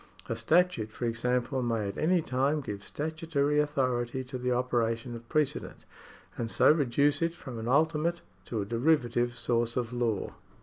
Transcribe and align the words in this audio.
A 0.27 0.35
statute 0.35 0.91
for 0.91 1.05
example 1.05 1.61
may 1.61 1.87
at 1.87 1.95
any 1.95 2.23
time 2.23 2.61
give 2.61 2.83
statutory 2.83 3.59
authority 3.59 4.23
to 4.23 4.39
the 4.39 4.51
operation 4.51 5.13
of 5.15 5.29
precedent,^ 5.29 5.85
and 6.39 6.49
so 6.49 6.71
reduce 6.71 7.21
it 7.21 7.35
from 7.35 7.59
an 7.59 7.67
ultimate 7.67 8.21
to 8.45 8.63
a 8.63 8.65
derivative 8.65 9.35
source 9.35 9.77
of 9.77 9.93
law. 9.93 10.33